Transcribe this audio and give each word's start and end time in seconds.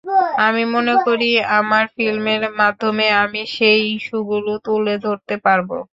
আমি 0.45 0.63
মনে 0.73 0.93
করি 1.05 1.29
আমার 1.57 1.83
ফিল্মের 1.95 2.43
মাধ্যমে 2.59 3.05
আমি 3.23 3.41
সেই 3.55 3.81
ইস্যুগুলো 3.95 4.51
তুলে 4.65 4.93
ধরতে 5.05 5.35
পারব। 5.45 5.69